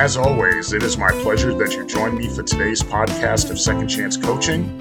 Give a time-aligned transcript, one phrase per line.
[0.00, 3.88] As always, it is my pleasure that you join me for today's podcast of Second
[3.88, 4.78] Chance Coaching.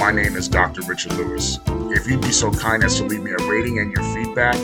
[0.00, 0.82] My name is Dr.
[0.82, 1.60] Richard Louis.
[1.96, 4.56] If you'd be so kind as to leave me a rating and your feedback,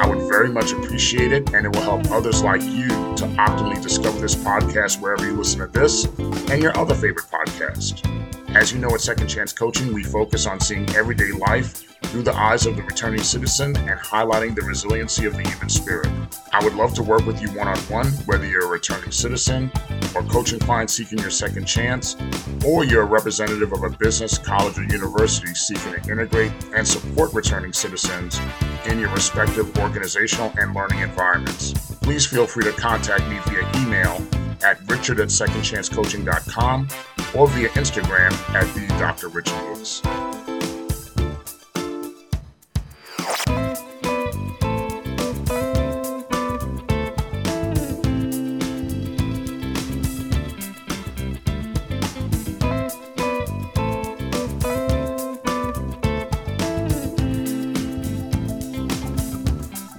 [0.00, 3.80] I would very much appreciate it, and it will help others like you to optimally
[3.82, 6.06] discover this podcast wherever you listen to this
[6.48, 8.08] and your other favorite podcast.
[8.56, 12.34] As you know, at Second Chance Coaching, we focus on seeing everyday life through the
[12.34, 16.10] eyes of the returning citizen and highlighting the resiliency of the human spirit.
[16.52, 19.72] I would love to work with you one on one, whether you're a returning citizen
[20.14, 22.18] or coaching clients seeking your second chance,
[22.66, 27.32] or you're a representative of a business, college, or university seeking to integrate and support
[27.32, 28.38] returning citizens
[28.84, 31.72] in your respective organizational and learning environments.
[32.02, 34.20] Please feel free to contact me via email
[34.62, 36.88] at richard at secondchancecoaching.com
[37.34, 39.28] or via Instagram at the Dr.
[39.28, 40.31] Richard Louis.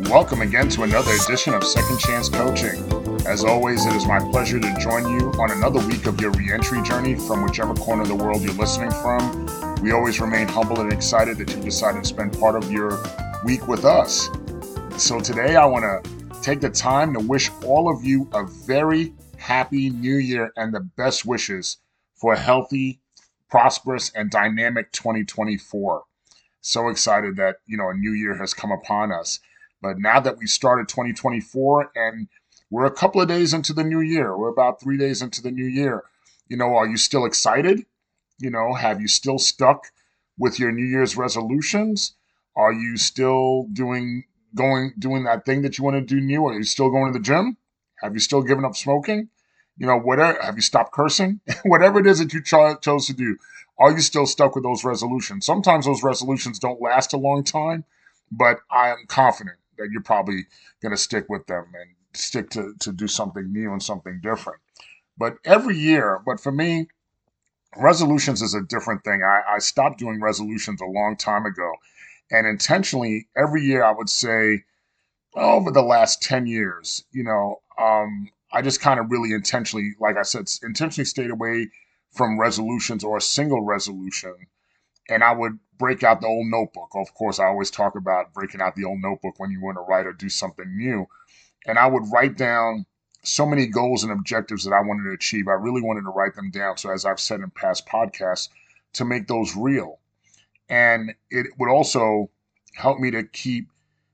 [0.09, 2.83] Welcome again to another edition of Second Chance Coaching.
[3.25, 6.81] As always, it is my pleasure to join you on another week of your reentry
[6.83, 9.81] journey from whichever corner of the world you're listening from.
[9.81, 13.03] We always remain humble and excited that you decided to spend part of your
[13.43, 14.29] week with us.
[14.97, 19.13] So today, I want to take the time to wish all of you a very
[19.37, 21.77] happy new year and the best wishes
[22.15, 22.99] for a healthy,
[23.49, 26.03] prosperous, and dynamic 2024.
[26.61, 29.39] So excited that, you know, a new year has come upon us.
[29.83, 32.29] But now that we started 2024 and
[32.69, 34.35] we're a couple of days into the new year.
[34.35, 36.05] We're about three days into the new year.
[36.47, 37.85] You know, are you still excited?
[38.39, 39.87] You know, have you still stuck
[40.37, 42.15] with your New Year's resolutions?
[42.55, 44.23] Are you still doing
[44.55, 46.45] going doing that thing that you want to do new?
[46.45, 47.57] Are you still going to the gym?
[48.01, 49.27] Have you still given up smoking?
[49.77, 50.41] You know, whatever.
[50.41, 51.41] Have you stopped cursing?
[51.65, 53.37] whatever it is that you cho- chose to do,
[53.77, 55.45] are you still stuck with those resolutions?
[55.45, 57.83] Sometimes those resolutions don't last a long time,
[58.31, 60.45] but I am confident that you're probably
[60.81, 64.59] going to stick with them and stick to, to do something new and something different.
[65.17, 66.87] But every year, but for me,
[67.77, 69.21] resolutions is a different thing.
[69.23, 71.71] I, I stopped doing resolutions a long time ago.
[72.31, 74.63] And intentionally, every year, I would say
[75.35, 80.17] over the last 10 years, you know, um, I just kind of really intentionally, like
[80.17, 81.69] I said, intentionally stayed away
[82.11, 84.35] from resolutions or a single resolution.
[85.09, 86.89] And I would break out the old notebook.
[86.95, 89.81] Of course, I always talk about breaking out the old notebook when you want to
[89.81, 91.07] write or do something new
[91.65, 92.85] and I would write down
[93.23, 95.47] so many goals and objectives that I wanted to achieve.
[95.47, 96.77] I really wanted to write them down.
[96.77, 98.49] So, as I've said in past podcasts,
[98.93, 99.99] to make those real.
[100.69, 102.29] And it would also
[102.75, 103.69] help me to keep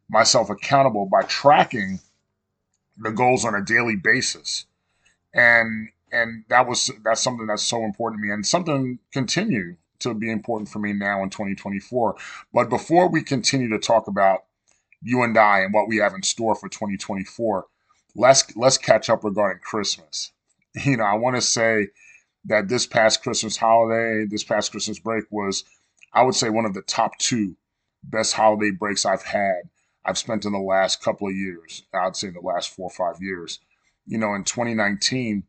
[0.10, 2.00] myself accountable by tracking
[2.98, 4.66] the goals on a daily basis.
[5.34, 10.14] And and that was that's something that's so important to me and something continue to
[10.14, 12.16] be important for me now in 2024.
[12.54, 14.42] But before we continue to talk about
[15.02, 17.66] you and I and what we have in store for 2024.
[18.16, 20.32] Let's let's catch up regarding Christmas.
[20.86, 21.88] You know, I want to say
[22.46, 25.64] that this past Christmas holiday, this past Christmas break was,
[26.14, 27.58] I would say, one of the top two
[28.04, 29.64] best holiday breaks I've had.
[30.06, 31.84] I've spent in the last couple of years.
[31.92, 33.60] I'd say the last four or five years.
[34.06, 35.44] You know, in 2019,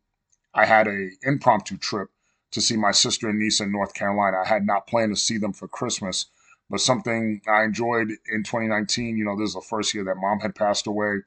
[0.54, 2.08] I had a impromptu trip
[2.52, 4.38] to see my sister and niece in North Carolina.
[4.44, 6.26] I had not planned to see them for Christmas,
[6.68, 10.40] but something I enjoyed in 2019, you know, this is the first year that mom
[10.40, 11.20] had passed away.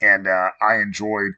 [0.00, 1.32] And uh, I enjoyed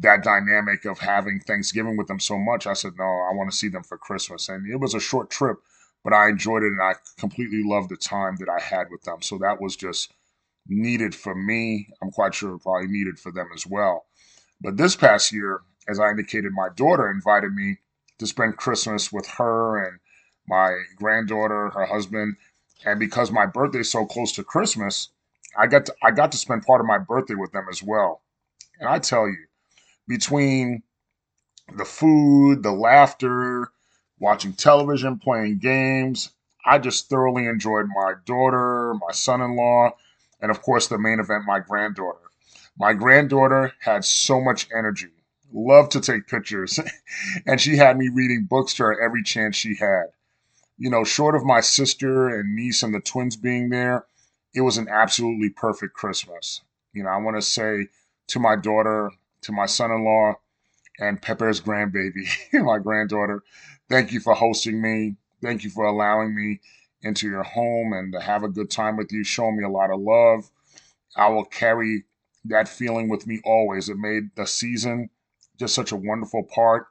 [0.00, 2.66] that dynamic of having Thanksgiving with them so much.
[2.66, 4.48] I said, no, I want to see them for Christmas.
[4.48, 5.58] And it was a short trip,
[6.02, 9.22] but I enjoyed it and I completely loved the time that I had with them.
[9.22, 10.12] So that was just
[10.66, 11.88] needed for me.
[12.02, 14.06] I'm quite sure probably needed for them as well.
[14.60, 17.78] But this past year, as I indicated, my daughter invited me
[18.18, 19.98] to spend Christmas with her and
[20.48, 22.36] my granddaughter, her husband,
[22.84, 25.08] and because my birthday is so close to Christmas,
[25.56, 28.22] I got to, I got to spend part of my birthday with them as well.
[28.78, 29.46] And I tell you,
[30.06, 30.82] between
[31.76, 33.70] the food, the laughter,
[34.18, 36.30] watching television, playing games,
[36.66, 39.92] I just thoroughly enjoyed my daughter, my son-in-law,
[40.40, 42.18] and of course the main event, my granddaughter.
[42.78, 45.10] My granddaughter had so much energy,
[45.54, 46.78] loved to take pictures,
[47.46, 50.06] and she had me reading books to her every chance she had
[50.76, 54.06] you know, short of my sister and niece and the twins being there,
[54.54, 56.62] it was an absolutely perfect Christmas.
[56.92, 57.88] You know, I want to say
[58.28, 59.10] to my daughter,
[59.42, 60.34] to my son in law,
[60.98, 63.42] and Pepper's grandbaby, my granddaughter,
[63.88, 65.16] thank you for hosting me.
[65.42, 66.60] Thank you for allowing me
[67.02, 69.90] into your home and to have a good time with you, showing me a lot
[69.90, 70.50] of love.
[71.16, 72.04] I will carry
[72.46, 73.88] that feeling with me always.
[73.88, 75.10] It made the season
[75.64, 76.86] just such a wonderful part.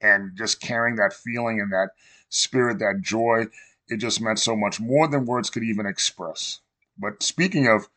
[0.00, 1.90] And just carrying that feeling and that
[2.30, 3.46] spirit, that joy,
[3.88, 6.60] it just meant so much more than words could even express.
[6.98, 7.88] But speaking of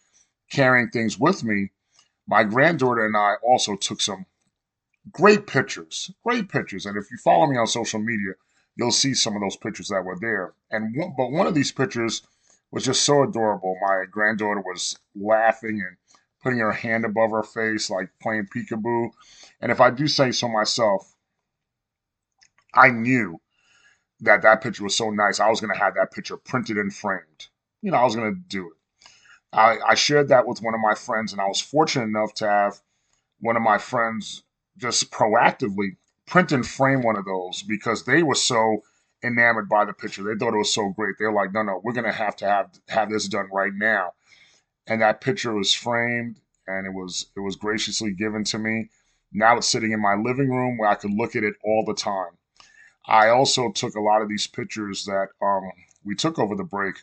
[0.51, 1.71] carrying things with me,
[2.27, 4.25] my granddaughter and I also took some
[5.11, 6.85] great pictures, great pictures.
[6.85, 8.33] And if you follow me on social media,
[8.75, 10.53] you'll see some of those pictures that were there.
[10.71, 12.21] And one, but one of these pictures
[12.71, 13.75] was just so adorable.
[13.81, 15.97] My granddaughter was laughing and
[16.41, 19.11] putting her hand above her face, like playing peekaboo.
[19.61, 21.15] And if I do say so myself,
[22.73, 23.39] I knew
[24.21, 25.39] that that picture was so nice.
[25.39, 27.47] I was going to have that picture printed and framed.
[27.81, 28.73] You know, I was going to do it.
[29.51, 32.47] I, I shared that with one of my friends, and I was fortunate enough to
[32.47, 32.81] have
[33.39, 34.43] one of my friends
[34.77, 35.97] just proactively
[36.27, 38.83] print and frame one of those because they were so
[39.23, 40.23] enamored by the picture.
[40.23, 41.15] They thought it was so great.
[41.17, 44.13] They're like, no, no, we're going to have to have have this done right now.
[44.89, 48.89] And that picture was framed, and it was it was graciously given to me.
[49.31, 51.93] Now it's sitting in my living room where I could look at it all the
[51.93, 52.31] time.
[53.05, 55.71] I also took a lot of these pictures that um,
[56.03, 56.95] we took over the break,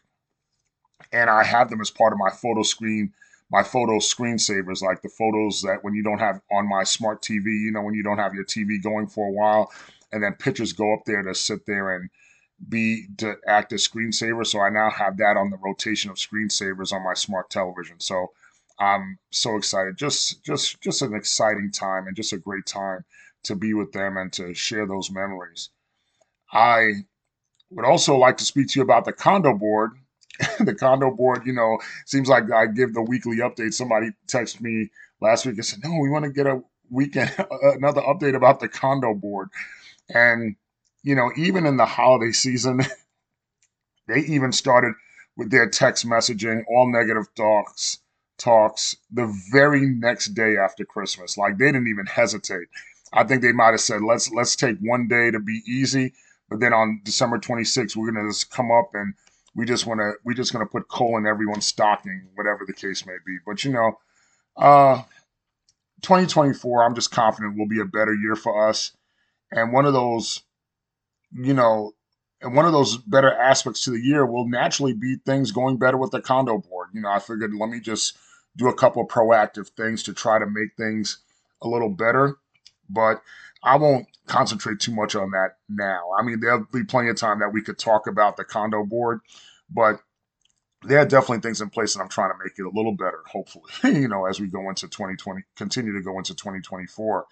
[1.13, 3.13] and I have them as part of my photo screen,
[3.51, 7.45] my photo screensavers, like the photos that when you don't have on my smart TV,
[7.47, 9.71] you know, when you don't have your TV going for a while,
[10.13, 12.11] and then pictures go up there to sit there and
[12.69, 14.47] be to act as screensaver.
[14.47, 18.01] So I now have that on the rotation of screensavers on my smart television.
[18.01, 18.29] So
[18.79, 19.97] I'm so excited.
[19.97, 23.05] Just just just an exciting time and just a great time
[23.45, 25.71] to be with them and to share those memories.
[26.53, 26.93] I
[27.71, 29.93] would also like to speak to you about the condo board.
[30.61, 33.73] the condo board, you know, seems like I give the weekly update.
[33.75, 38.03] Somebody texted me last week and said, "No, we want to get a weekend another
[38.03, 39.49] update about the condo board."
[40.11, 40.57] And
[41.07, 42.81] you know, even in the holiday season,
[44.09, 44.93] they even started
[45.37, 48.01] with their text messaging, all negative talks,
[48.39, 51.39] talks the very next day after Christmas.
[51.39, 52.67] Like they didn't even hesitate.
[53.13, 56.13] I think they might have said, "Let's let's take one day to be easy,"
[56.51, 59.15] but then on December 26th, we're gonna just come up and
[59.55, 63.07] we just want to we just gonna put coal in everyone's stocking, whatever the case
[63.07, 63.39] may be.
[63.47, 63.93] But you know,
[64.57, 65.05] uh,
[66.03, 68.91] 2024, I'm just confident will be a better year for us.
[69.53, 70.43] And one of those
[71.33, 71.93] you know,
[72.41, 75.97] and one of those better aspects to the year will naturally be things going better
[75.97, 76.89] with the condo board.
[76.93, 78.17] You know, I figured let me just
[78.57, 81.19] do a couple proactive things to try to make things
[81.63, 82.37] a little better.
[82.89, 83.23] But
[83.63, 86.11] I won't concentrate too much on that now.
[86.19, 89.21] I mean, there'll be plenty of time that we could talk about the condo board,
[89.71, 90.01] but
[90.83, 93.23] there are definitely things in place and I'm trying to make it a little better,
[93.27, 97.27] hopefully, you know, as we go into 2020, continue to go into 2024.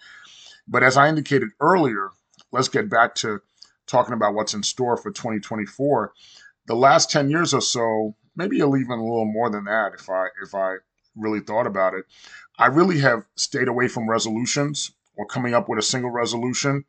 [0.67, 2.09] But as I indicated earlier,
[2.51, 3.41] let's get back to
[3.87, 6.13] talking about what's in store for 2024.
[6.67, 10.27] The last 10 years or so, maybe even a little more than that if I
[10.43, 10.75] if I
[11.15, 12.05] really thought about it.
[12.57, 16.85] I really have stayed away from resolutions or coming up with a single resolution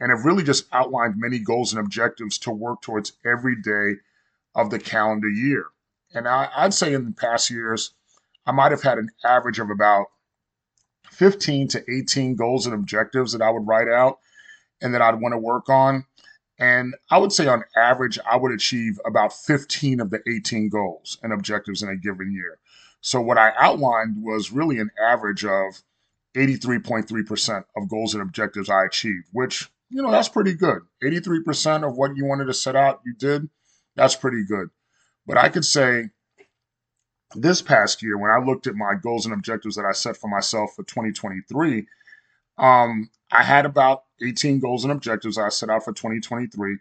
[0.00, 4.00] and have really just outlined many goals and objectives to work towards every day
[4.54, 5.66] of the calendar year.
[6.14, 7.92] And I, would say in the past years,
[8.46, 10.06] I might have had an average of about
[11.10, 14.18] 15 to 18 goals and objectives that I would write out
[14.80, 16.04] and that I'd want to work on.
[16.58, 21.18] And I would say on average, I would achieve about 15 of the 18 goals
[21.22, 22.58] and objectives in a given year.
[23.00, 25.82] So what I outlined was really an average of
[26.34, 30.82] 83.3% of goals and objectives I achieved, which, you know, that's pretty good.
[31.04, 33.48] 83% of what you wanted to set out, you did.
[33.94, 34.70] That's pretty good.
[35.26, 36.10] But I could say
[37.34, 40.28] this past year, when I looked at my goals and objectives that I set for
[40.28, 41.86] myself for 2023,
[42.58, 46.78] um, I had about 18 goals and objectives I set out for 2023,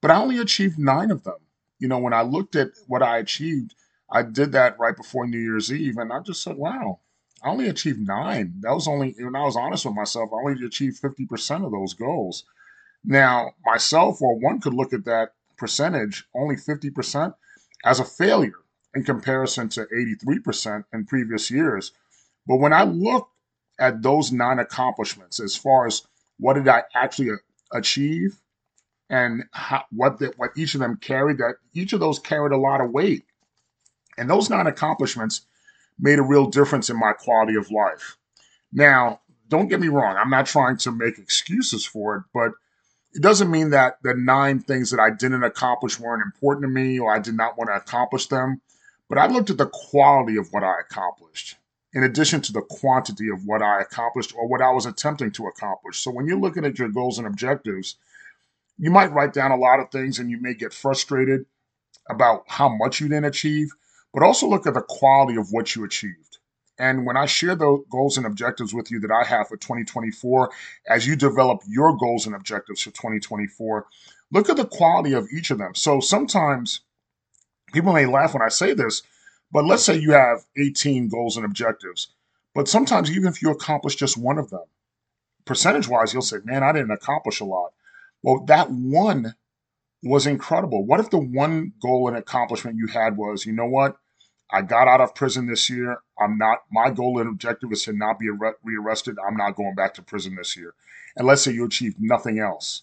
[0.00, 1.36] but I only achieved nine of them.
[1.78, 3.74] You know, when I looked at what I achieved,
[4.10, 7.00] I did that right before New Year's Eve, and I just said, wow,
[7.42, 8.54] I only achieved nine.
[8.60, 11.94] That was only, when I was honest with myself, I only achieved 50% of those
[11.94, 12.44] goals.
[13.04, 17.34] Now, myself or one could look at that percentage, only 50%,
[17.84, 18.52] as a failure
[18.94, 21.92] in comparison to 83% in previous years.
[22.46, 23.28] But when I look
[23.78, 26.06] at those nine accomplishments as far as
[26.38, 27.30] what did I actually
[27.72, 28.40] achieve?
[29.10, 32.56] And how, what the, what each of them carried that each of those carried a
[32.56, 33.24] lot of weight.
[34.16, 35.42] And those nine accomplishments
[35.98, 38.16] made a real difference in my quality of life.
[38.72, 42.52] Now don't get me wrong i'm not trying to make excuses for it but
[43.12, 46.98] it doesn't mean that the nine things that i didn't accomplish weren't important to me
[46.98, 48.60] or i did not want to accomplish them
[49.08, 51.56] but i looked at the quality of what i accomplished
[51.94, 55.46] in addition to the quantity of what I accomplished or what I was attempting to
[55.46, 56.00] accomplish.
[56.00, 57.96] So when you're looking at your goals and objectives,
[58.76, 61.46] you might write down a lot of things and you may get frustrated
[62.10, 63.70] about how much you didn't achieve,
[64.12, 66.38] but also look at the quality of what you achieved.
[66.78, 70.50] And when I share the goals and objectives with you that I have for 2024,
[70.88, 73.86] as you develop your goals and objectives for 2024,
[74.32, 75.76] look at the quality of each of them.
[75.76, 76.80] So sometimes
[77.72, 79.02] people may laugh when I say this,
[79.52, 82.08] but let's say you have 18 goals and objectives.
[82.54, 84.64] But sometimes, even if you accomplish just one of them,
[85.44, 87.72] percentage wise, you'll say, man, I didn't accomplish a lot.
[88.22, 89.34] Well, that one
[90.02, 90.84] was incredible.
[90.84, 93.96] What if the one goal and accomplishment you had was, you know what?
[94.50, 95.98] I got out of prison this year.
[96.18, 98.28] I'm not, my goal and objective is to not be
[98.62, 99.16] rearrested.
[99.26, 100.74] I'm not going back to prison this year.
[101.16, 102.82] And let's say you achieved nothing else.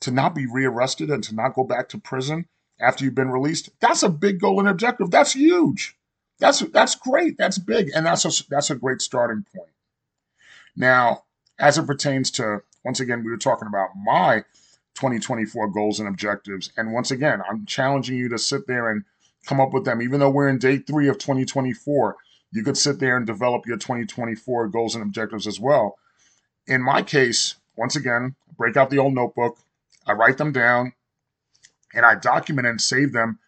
[0.00, 2.46] To not be rearrested and to not go back to prison
[2.80, 5.10] after you've been released, that's a big goal and objective.
[5.10, 5.96] That's huge.
[6.38, 7.38] That's that's great.
[7.38, 7.90] That's big.
[7.94, 9.70] And that's a that's a great starting point.
[10.76, 11.24] Now,
[11.58, 14.44] as it pertains to once again, we were talking about my
[14.94, 16.70] 2024 goals and objectives.
[16.76, 19.04] And once again, I'm challenging you to sit there and
[19.46, 20.02] come up with them.
[20.02, 22.16] Even though we're in day three of 2024,
[22.52, 25.96] you could sit there and develop your 2024 goals and objectives as well.
[26.66, 29.58] In my case, once again, break out the old notebook,
[30.06, 30.92] I write them down,
[31.94, 33.38] and I document and save them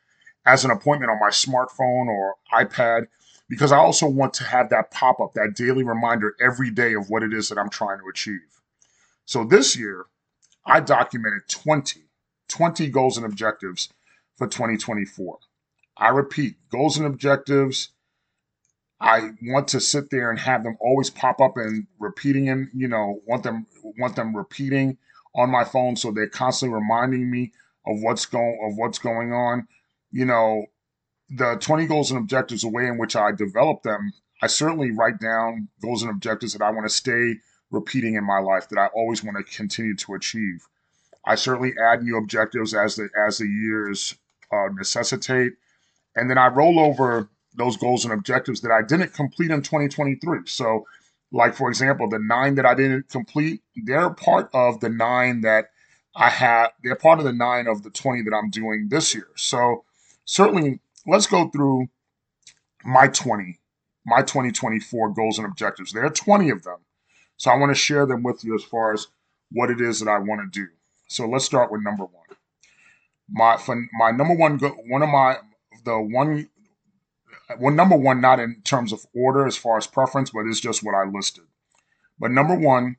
[0.44, 3.08] as an appointment on my smartphone or iPad
[3.48, 7.10] because I also want to have that pop up, that daily reminder every day of
[7.10, 8.40] what it is that I'm trying to achieve.
[9.24, 10.06] So this year,
[10.64, 12.02] I documented 20,
[12.48, 13.88] 20 goals and objectives
[14.36, 15.38] for 2024.
[15.96, 17.90] I repeat, goals and objectives.
[19.00, 22.88] I want to sit there and have them always pop up and repeating and you
[22.88, 23.66] know, want them
[23.98, 24.98] want them repeating
[25.34, 27.52] on my phone so they're constantly reminding me
[27.86, 29.68] of what's going of what's going on.
[30.10, 30.66] You know,
[31.28, 34.12] the 20 goals and objectives, the way in which I develop them,
[34.42, 37.36] I certainly write down goals and objectives that I want to stay
[37.70, 40.66] repeating in my life that I always want to continue to achieve.
[41.24, 44.14] I certainly add new objectives as the as the years
[44.52, 45.54] uh, necessitate,
[46.14, 50.40] and then I roll over those goals and objectives that I didn't complete in 2023.
[50.46, 50.84] So,
[51.32, 55.70] like for example, the nine that I didn't complete, they're part of the nine that
[56.16, 56.72] I have.
[56.82, 59.28] They're part of the nine of the 20 that I'm doing this year.
[59.36, 59.84] So,
[60.24, 61.88] certainly, let's go through
[62.84, 63.58] my 20,
[64.06, 65.92] my 2024 goals and objectives.
[65.92, 66.78] There are 20 of them.
[67.36, 69.08] So I want to share them with you as far as
[69.52, 70.68] what it is that I want to do.
[71.08, 72.24] So let's start with number one.
[73.28, 73.58] My
[73.98, 75.36] my number one one of my
[75.84, 76.48] the one
[77.58, 80.82] well number one not in terms of order as far as preference, but it's just
[80.82, 81.44] what I listed.
[82.18, 82.96] But number one,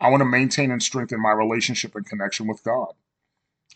[0.00, 2.94] I want to maintain and strengthen my relationship and connection with God.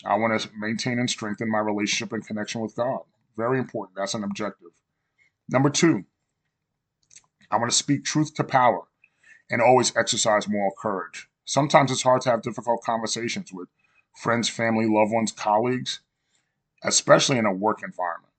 [0.04, 3.00] I want to maintain and strengthen my relationship and connection with God.
[3.36, 3.96] Very important.
[3.96, 4.70] That's an objective.
[5.48, 6.04] Number two,
[7.50, 8.82] I want to speak truth to power
[9.50, 11.28] and always exercise moral courage.
[11.44, 13.68] Sometimes it's hard to have difficult conversations with
[14.16, 16.00] friends, family, loved ones, colleagues,
[16.82, 18.32] especially in a work environment.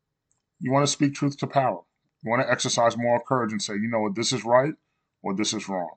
[0.60, 1.82] You want to speak truth to power.
[2.24, 4.74] You want to exercise moral courage and say, you know what, this is right
[5.22, 5.92] or this is wrong.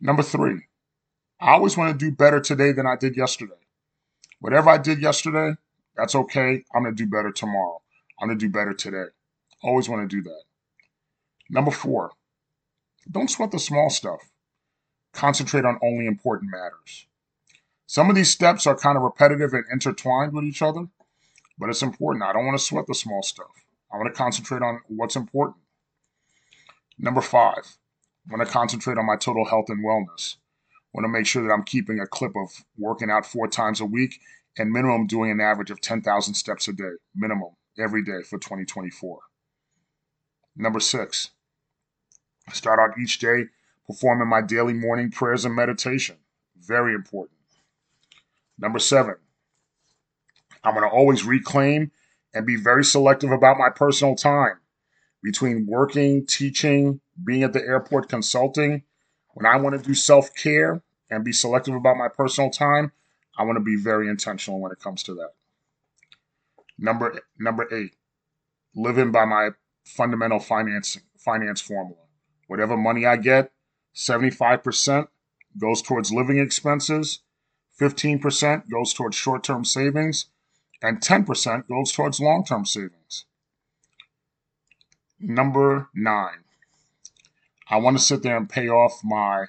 [0.00, 0.62] Number three,
[1.40, 3.54] I always want to do better today than I did yesterday.
[4.40, 5.56] Whatever I did yesterday,
[5.96, 6.64] that's okay.
[6.74, 7.82] I'm going to do better tomorrow.
[8.20, 9.06] I'm going to do better today.
[9.62, 10.42] Always want to do that.
[11.50, 12.12] Number four,
[13.10, 14.30] don't sweat the small stuff.
[15.12, 17.06] Concentrate on only important matters.
[17.86, 20.88] Some of these steps are kind of repetitive and intertwined with each other,
[21.58, 22.22] but it's important.
[22.22, 23.50] I don't want to sweat the small stuff.
[23.92, 25.56] I want to concentrate on what's important.
[26.98, 27.78] Number five,
[28.28, 30.36] I want to concentrate on my total health and wellness.
[30.72, 33.80] I want to make sure that I'm keeping a clip of working out four times
[33.80, 34.20] a week
[34.58, 39.20] and minimum doing an average of 10,000 steps a day, minimum, every day for 2024.
[40.56, 41.30] Number six,
[42.52, 43.44] start out each day
[43.86, 46.16] performing my daily morning prayers and meditation.
[46.58, 47.38] Very important.
[48.58, 49.14] Number seven,
[50.64, 51.92] I'm going to always reclaim
[52.34, 54.58] and be very selective about my personal time
[55.22, 58.82] between working, teaching, being at the airport consulting.
[59.34, 62.92] When I want to do self care and be selective about my personal time,
[63.38, 65.30] I want to be very intentional when it comes to that.
[66.78, 67.94] Number number eight,
[68.74, 69.50] living by my
[69.84, 72.02] fundamental finance finance formula.
[72.46, 73.52] Whatever money I get,
[73.94, 75.08] 75%
[75.58, 77.20] goes towards living expenses,
[77.78, 80.26] 15% goes towards short-term savings,
[80.80, 83.24] and 10% goes towards long-term savings.
[85.20, 86.44] Number nine,
[87.70, 89.46] I want to sit there and pay off my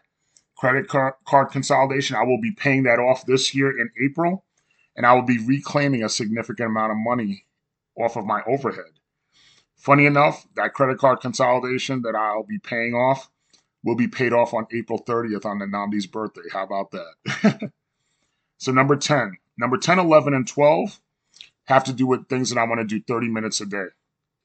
[0.58, 2.18] credit card, consolidation.
[2.18, 4.46] I will be paying that off this year in April,
[4.96, 7.46] and I will be reclaiming a significant amount of money
[7.98, 9.00] off of my overhead.
[9.78, 13.30] Funny enough, that credit card consolidation that I'll be paying off
[13.84, 16.42] will be paid off on April 30th on the Namdi's birthday.
[16.52, 17.72] How about that?
[18.58, 21.00] so, number 10, number 10, 11, and 12
[21.66, 23.86] have to do with things that I want to do 30 minutes a day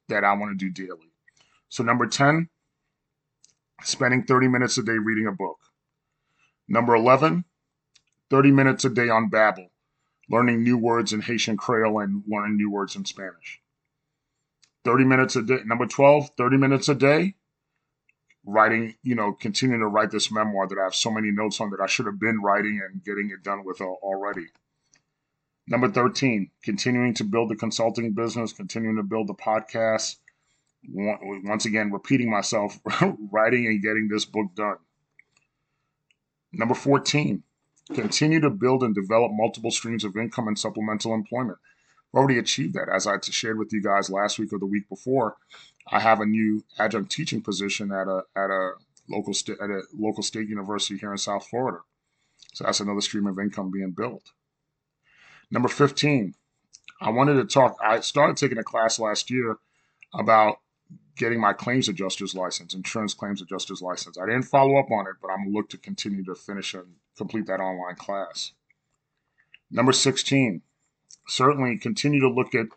[0.07, 1.11] that I want to do daily.
[1.67, 2.47] So, number 10,
[3.83, 5.57] spending 30 minutes a day reading a book.
[6.67, 7.45] Number 11,
[8.29, 9.69] 30 minutes a day on Babbel,
[10.29, 13.61] learning new words in Haitian Creole and learning new words in Spanish.
[14.83, 15.59] 30 minutes a day.
[15.65, 17.35] Number 12, 30 minutes a day
[18.45, 21.71] writing, you know, continuing to write this memoir that I have so many notes on
[21.71, 24.47] that I should have been writing and getting it done with already.
[25.67, 30.17] Number 13, continuing to build the consulting business, continuing to build the podcast.
[30.91, 32.79] Once again, repeating myself,
[33.31, 34.77] writing and getting this book done.
[36.53, 37.43] Number 14,
[37.93, 41.57] continue to build and develop multiple streams of income and supplemental employment
[42.15, 42.87] I've already achieved that.
[42.87, 45.35] As I shared with you guys last week or the week before,
[45.91, 48.71] I have a new adjunct teaching position at a at a
[49.09, 51.79] local at a local state university here in South Florida.
[52.53, 54.31] So that's another stream of income being built.
[55.51, 56.35] Number 15,
[57.01, 57.75] I wanted to talk.
[57.83, 59.57] I started taking a class last year
[60.13, 60.59] about
[61.17, 64.17] getting my claims adjuster's license, insurance claims adjuster's license.
[64.17, 66.73] I didn't follow up on it, but I'm going to look to continue to finish
[66.73, 68.51] and complete that online class.
[69.71, 70.61] Number 16,
[71.27, 72.67] certainly continue to look at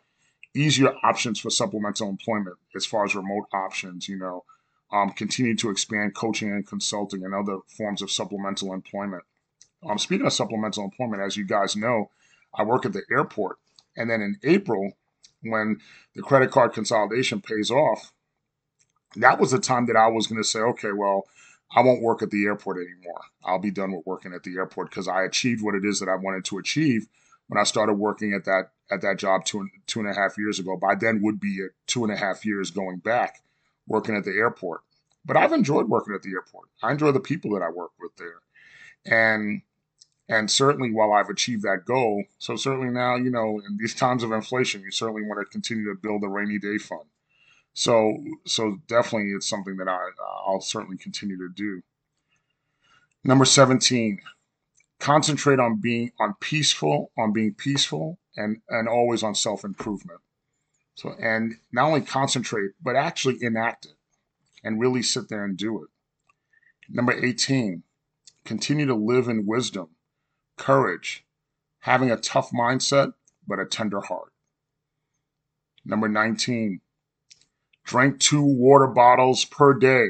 [0.54, 4.44] easier options for supplemental employment as far as remote options, you know,
[4.90, 9.22] um, continue to expand coaching and consulting and other forms of supplemental employment.
[9.86, 12.10] Um, speaking of supplemental employment, as you guys know,
[12.54, 13.58] I work at the airport.
[13.96, 14.92] And then in April,
[15.42, 15.80] when
[16.14, 18.12] the credit card consolidation pays off,
[19.16, 21.24] that was the time that I was going to say, okay, well,
[21.74, 23.20] I won't work at the airport anymore.
[23.44, 26.08] I'll be done with working at the airport because I achieved what it is that
[26.08, 27.08] I wanted to achieve
[27.48, 30.58] when I started working at that at that job two two and a half years
[30.58, 30.76] ago.
[30.76, 33.42] By then would be two and a half years going back
[33.86, 34.82] working at the airport.
[35.24, 36.68] But I've enjoyed working at the airport.
[36.82, 38.40] I enjoy the people that I work with there,
[39.04, 39.62] and
[40.26, 44.22] and certainly while I've achieved that goal, so certainly now you know in these times
[44.22, 47.04] of inflation, you certainly want to continue to build a rainy day fund.
[47.78, 50.08] So, so definitely it's something that I,
[50.44, 51.80] I'll certainly continue to do.
[53.22, 54.18] Number 17,
[54.98, 60.18] concentrate on being on peaceful, on being peaceful and, and always on self-improvement.
[60.96, 63.94] So, and not only concentrate, but actually enact it
[64.64, 65.88] and really sit there and do it.
[66.88, 67.84] Number 18,
[68.44, 69.90] continue to live in wisdom,
[70.56, 71.24] courage,
[71.78, 73.12] having a tough mindset,
[73.46, 74.32] but a tender heart.
[75.84, 76.80] Number 19,
[77.88, 80.08] drank two water bottles per day.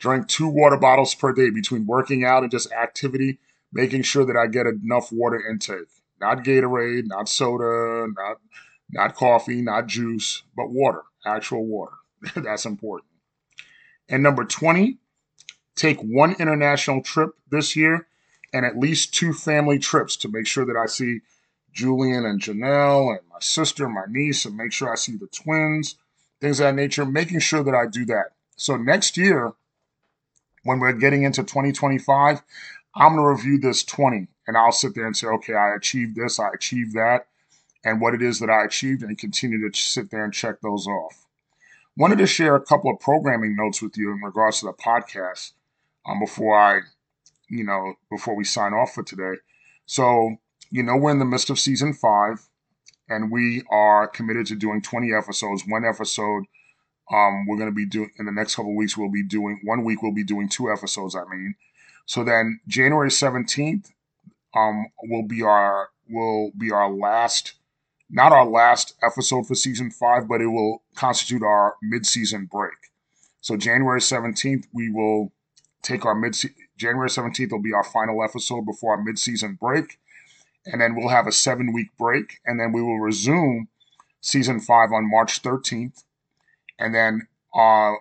[0.00, 3.38] Drank two water bottles per day between working out and just activity,
[3.72, 5.86] making sure that I get enough water intake.
[6.20, 8.38] Not Gatorade, not soda, not
[8.90, 11.94] not coffee, not juice, but water, actual water.
[12.34, 13.10] That's important.
[14.08, 14.98] And number 20,
[15.76, 18.08] take one international trip this year
[18.52, 21.20] and at least two family trips to make sure that I see
[21.72, 25.96] Julian and Janelle and my sister, my niece, and make sure I see the twins
[26.44, 28.32] things of that nature, making sure that I do that.
[28.56, 29.52] So next year,
[30.62, 32.42] when we're getting into 2025,
[32.94, 36.16] I'm going to review this 20 and I'll sit there and say, okay, I achieved
[36.16, 37.26] this, I achieved that,
[37.82, 40.86] and what it is that I achieved, and continue to sit there and check those
[40.86, 41.24] off.
[41.96, 45.52] Wanted to share a couple of programming notes with you in regards to the podcast
[46.06, 46.80] um, before I,
[47.48, 49.40] you know, before we sign off for today.
[49.86, 50.36] So,
[50.70, 52.46] you know, we're in the midst of season five,
[53.08, 55.64] and we are committed to doing 20 episodes.
[55.66, 56.44] One episode,
[57.12, 58.96] um, we're going to be doing in the next couple weeks.
[58.96, 60.02] We'll be doing one week.
[60.02, 61.14] We'll be doing two episodes.
[61.14, 61.54] I mean,
[62.06, 63.90] so then January 17th
[64.54, 67.54] um, will be our will be our last
[68.10, 72.74] not our last episode for season 5, but it will constitute our mid-season break.
[73.40, 75.32] So January 17th we will
[75.82, 76.36] take our mid
[76.76, 79.98] January 17th will be our final episode before our mid-season break.
[80.66, 83.68] And then we'll have a 7-week break and then we will resume
[84.20, 86.04] season 5 on March 13th.
[86.78, 87.92] And then uh,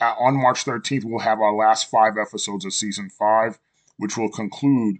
[0.00, 3.58] on March 13th, we'll have our last five episodes of season five,
[3.96, 4.96] which will conclude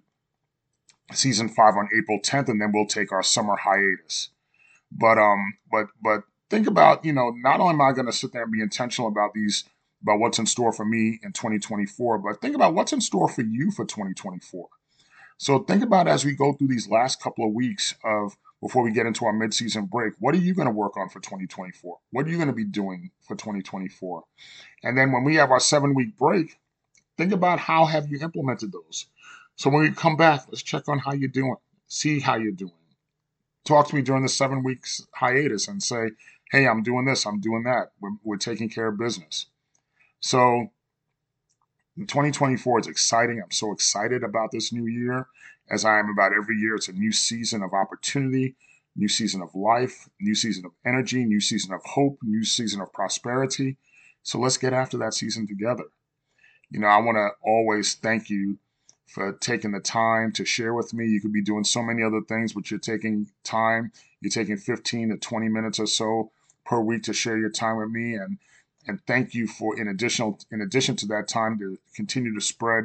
[1.12, 4.30] season five on April 10th, and then we'll take our summer hiatus.
[4.92, 8.33] But um, but but think about you know, not only am I going to sit
[8.33, 9.64] there and be intentional about these
[10.02, 13.42] about what's in store for me in 2024, but think about what's in store for
[13.42, 14.68] you for 2024.
[15.40, 18.92] So think about as we go through these last couple of weeks of before we
[18.92, 21.96] get into our midseason break, what are you going to work on for 2024?
[22.11, 24.22] What are you going to be doing for 2024?
[24.83, 26.59] And then when we have our seven week break,
[27.16, 29.07] think about how have you implemented those.
[29.57, 31.57] So when we come back, let's check on how you're doing,
[31.88, 32.72] see how you're doing.
[33.64, 36.11] Talk to me during the seven weeks hiatus and say,
[36.53, 37.92] hey, I'm doing this, I'm doing that.
[37.98, 39.46] We're, we're taking care of business.
[40.20, 40.70] So
[42.06, 43.40] 2024 is exciting.
[43.42, 45.28] I'm so excited about this new year
[45.70, 46.76] as I am about every year.
[46.76, 48.56] It's a new season of opportunity,
[48.96, 52.92] new season of life, new season of energy, new season of hope, new season of
[52.92, 53.76] prosperity.
[54.22, 55.84] So let's get after that season together.
[56.70, 58.58] you know, I want to always thank you
[59.06, 61.06] for taking the time to share with me.
[61.06, 63.92] You could be doing so many other things, but you're taking time.
[64.20, 66.30] You're taking 15 to 20 minutes or so
[66.64, 68.38] per week to share your time with me, and
[68.87, 72.85] and thank you for in additional in addition to that time to continue to spread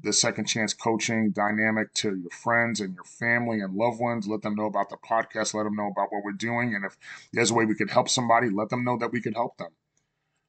[0.00, 4.28] the second chance coaching dynamic to your friends and your family and loved ones.
[4.28, 5.54] Let them know about the podcast.
[5.54, 6.96] Let them know about what we're doing, and if
[7.32, 9.70] there's a way we could help somebody, let them know that we could help them.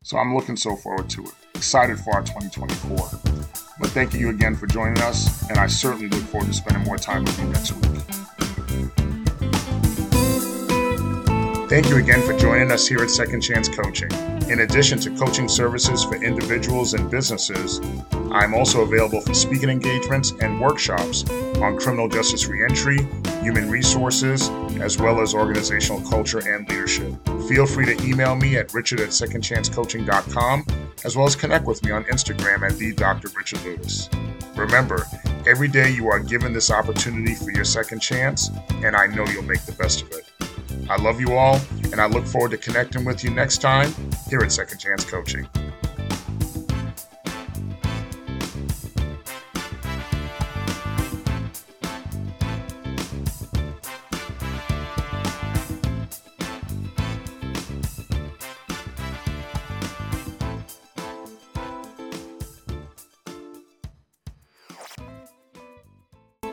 [0.04, 1.34] So I'm looking so forward to it.
[1.56, 3.20] Excited for our 2024.
[3.80, 6.98] But thank you again for joining us, and I certainly look forward to spending more
[6.98, 7.86] time with you next week.
[11.70, 14.39] Thank you again for joining us here at Second Chance Coaching.
[14.50, 17.80] In addition to coaching services for individuals and businesses,
[18.32, 21.24] I'm also available for speaking engagements and workshops
[21.58, 23.08] on criminal justice reentry,
[23.44, 24.50] human resources,
[24.82, 27.14] as well as organizational culture and leadership.
[27.48, 30.66] Feel free to email me at richard at secondchancecoaching.com,
[31.06, 33.30] as well as connect with me on Instagram at the Dr.
[33.38, 34.10] Richard Louis.
[34.56, 35.06] Remember,
[35.46, 38.50] every day you are given this opportunity for your second chance,
[38.84, 40.26] and I know you'll make the best of it.
[40.90, 41.60] I love you all,
[41.92, 43.94] and I look forward to connecting with you next time
[44.28, 45.48] here at Second Chance Coaching.